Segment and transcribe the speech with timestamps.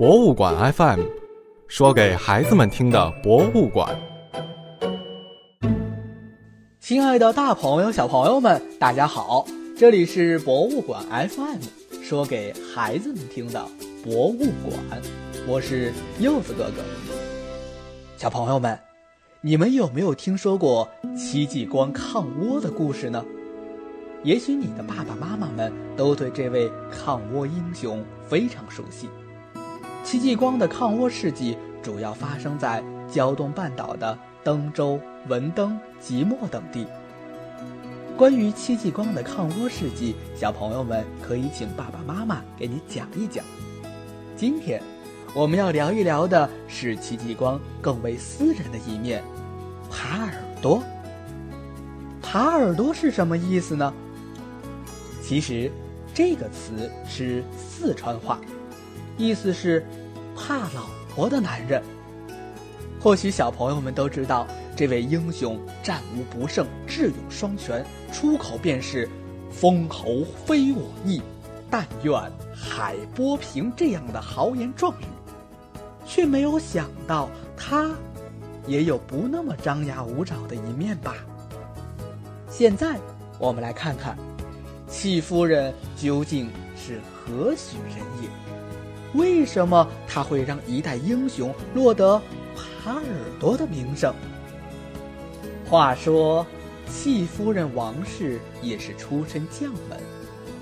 [0.00, 1.02] 博物馆 FM，
[1.68, 3.94] 说给孩子们听的博物馆。
[6.80, 9.44] 亲爱的，大朋友、小朋友们，大家好！
[9.76, 11.58] 这里是博物馆 FM，
[12.02, 13.62] 说给孩子们听的
[14.02, 15.02] 博物馆。
[15.46, 16.82] 我是柚子哥哥。
[18.16, 18.78] 小朋友们，
[19.42, 23.22] 你们有没有听说过戚继光抗倭的故事呢？
[24.22, 29.06] 也许你的爸爸妈妈们都对这位抗倭英雄非常熟悉。
[30.02, 34.98] 戚继光的抗倭事迹主要发生在胶东半岛的登州、
[35.28, 36.86] 文登、即墨等地。
[38.16, 43.44] 关于戚继光的抗倭事迹，小朋友们可以请爸爸妈妈给你讲一讲。
[44.36, 44.82] 今天，
[45.34, 49.22] 我们要聊一聊的是戚继光更为私人的一面——
[49.90, 50.82] 耙耳朵。
[52.22, 53.92] 耙耳朵是什么意思呢？
[55.22, 55.70] 其实，
[56.14, 58.38] 这个词是四川话，
[59.20, 59.84] 意思是
[60.34, 61.82] 怕老婆的男人。
[62.98, 69.06] 或许小朋友们都知道，这位英雄战无不胜，智勇双全，出口便是
[69.52, 71.20] “封侯非我意，
[71.70, 72.14] 但愿
[72.54, 75.04] 海波平”这样的豪言壮语，
[76.06, 77.90] 却没有想到他
[78.66, 81.14] 也有不那么张牙舞爪的一面吧。
[82.48, 82.98] 现在，
[83.38, 84.16] 我们来看看。
[84.88, 88.28] 戚夫人究竟是何许人也？
[89.14, 92.20] 为什么他会让一代英雄落得
[92.84, 93.04] 耙耳
[93.38, 94.14] 朵的名声？
[95.68, 96.46] 话说，
[96.88, 99.98] 戚夫人王氏也是出身将门，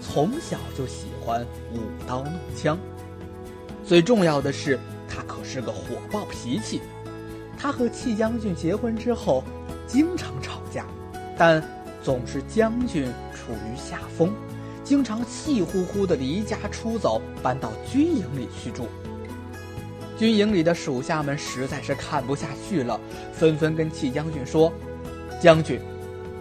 [0.00, 2.78] 从小就喜欢舞刀弄枪。
[3.84, 6.80] 最重要的是，她可是个火爆脾气。
[7.58, 9.42] 她和戚将军结婚之后，
[9.86, 10.84] 经常吵架，
[11.36, 11.62] 但。
[12.00, 14.32] 总是将军处于下风，
[14.88, 18.88] 经常气呼呼地离家出走，搬到军营里去住。
[20.16, 22.98] 军营里的属下们实在是看不下去了，
[23.30, 24.72] 纷纷跟戚将军说
[25.38, 25.78] ：“将军，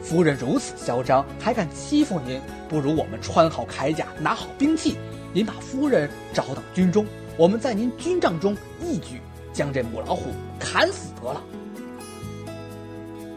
[0.01, 2.39] 夫人如此嚣张，还敢欺负您，
[2.69, 4.95] 不如我们穿好铠甲，拿好兵器，
[5.33, 7.05] 您把夫人找到军中，
[7.35, 9.19] 我们在您军帐中一举
[9.51, 11.43] 将这母老虎砍死得了。”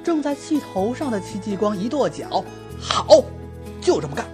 [0.05, 2.45] 正在气头上的戚继光一跺脚，
[2.79, 3.25] 好，
[3.81, 4.25] 就这么干。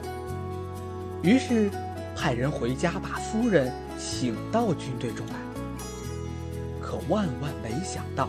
[1.26, 1.69] 于是，
[2.14, 5.34] 派人回家把夫人请到军队中来。
[6.81, 8.28] 可万万没想到，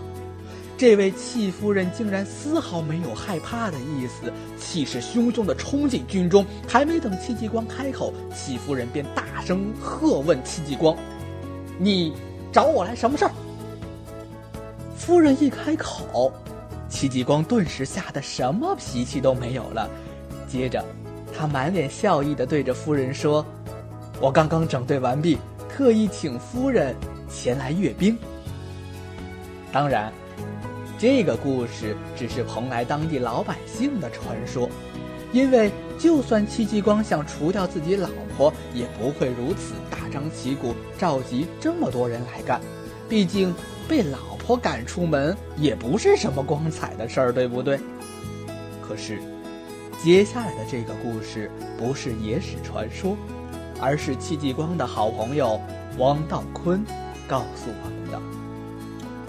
[0.76, 6.44] 这位戚夫人竟然丝毫没有害怕的意思，气势汹汹地冲进军中。
[6.68, 10.98] 还没等戚继光开口，戚夫人便大声喝问戚继光
[11.78, 12.14] ：“你
[12.52, 13.32] 找我来什么事儿？”
[14.98, 16.34] 夫人一开口。
[16.90, 19.88] 戚继光顿时吓得什么脾气都没有了，
[20.48, 20.84] 接着，
[21.38, 23.46] 他满脸笑意地对着夫人说
[24.20, 25.38] ：“我刚刚整队完毕，
[25.70, 26.96] 特意请夫人
[27.30, 28.18] 前来阅兵。”
[29.72, 30.12] 当然，
[30.98, 34.68] 这个故事只是蓬莱当地老百姓的传说，
[35.32, 42.60] 因为就算戚继光想除掉自己老婆，也不会如此大张旗鼓召集这么多人来干，
[43.08, 43.54] 毕竟
[43.88, 44.18] 被老。
[44.48, 47.78] 婆赶出门也不是什么光彩的事儿，对不对？
[48.82, 49.20] 可是，
[50.04, 53.18] 接下来的这个故事不是野史传说，
[53.82, 55.60] 而是戚继光的好朋友
[55.98, 56.86] 汪道坤
[57.28, 58.22] 告诉我们的。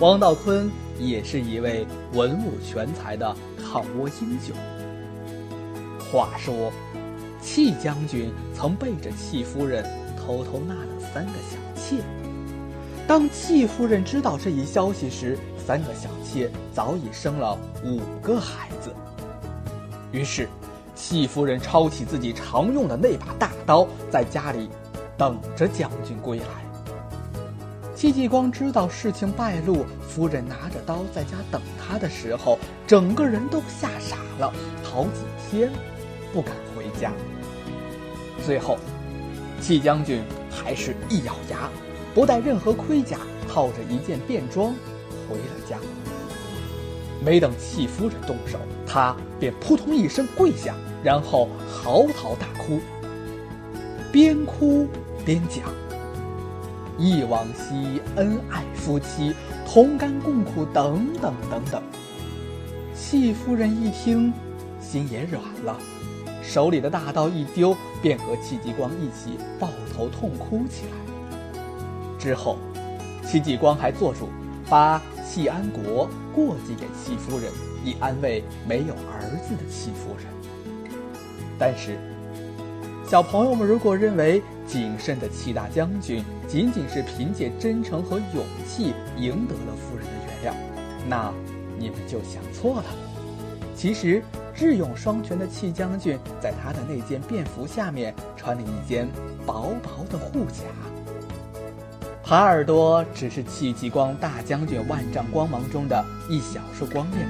[0.00, 4.54] 汪道坤也是一位文武全才的抗倭英雄。
[6.12, 6.70] 话说，
[7.40, 9.82] 戚将军曾背着戚夫人
[10.18, 11.96] 偷偷纳了三个小妾。
[13.06, 18.92] 当戚夫人知道这一消息时，三个小妾早已生了五个孩子。
[20.12, 20.48] 于是，
[20.94, 24.68] 戚夫人抄起自己常用的那把大刀，在家里
[25.16, 26.46] 等着将军归来。
[27.94, 34.52] 戚继光知道事情败露，夫人拿着刀在家等他的时候，整个人都吓傻了，
[34.82, 35.20] 好几
[35.50, 35.70] 天
[36.32, 37.12] 不敢回家。
[38.46, 38.78] 最后，
[39.60, 41.68] 戚将军还是一咬牙。
[42.14, 43.18] 不带任何盔甲，
[43.48, 44.74] 套着一件便装，
[45.28, 45.76] 回了家。
[47.24, 52.80] 没等戚夫人动手，他便扑通一声跪下，然后嚎啕大哭，
[54.12, 54.86] 边哭
[55.24, 55.64] 边讲
[56.98, 59.34] ：“忆往昔恩爱夫妻，
[59.66, 61.82] 同甘共苦，等等等等。”
[62.94, 64.32] 戚夫人一听，
[64.80, 65.76] 心也软了，
[66.42, 70.92] 手里的大刀一丢，便和戚继光一起抱头痛哭起来。
[72.18, 72.58] 之后，
[73.24, 74.28] 戚继光还做主
[74.68, 77.50] 把戚安国过继给戚夫人，
[77.84, 80.26] 以安慰没有儿子的戚夫人。
[81.58, 81.98] 但是，
[83.08, 90.12] 小朋友们如果认为谨慎的戚大将军仅仅是凭借真诚和勇气赢得了夫人的
[90.42, 90.56] 原谅，
[91.08, 91.32] 那
[91.78, 92.84] 你们就想错了。
[93.74, 94.22] 其实，
[94.54, 99.08] 智勇双全的戚将军在他的那件便服下面穿了一件
[99.46, 100.64] 薄薄的护甲。
[102.28, 107.22] 耙耳朵只是戚继光大将军万丈光芒中的一小束光亮。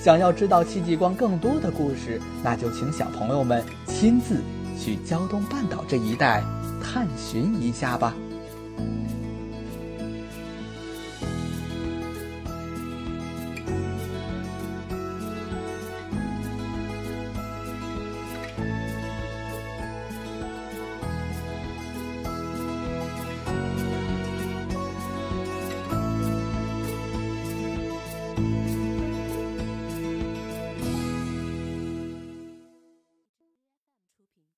[0.00, 4.40] 想要知道戚继光更多的故事，那就请小朋友们亲自
[4.78, 6.44] 去胶东半岛这一带
[6.80, 8.14] 探寻一下吧。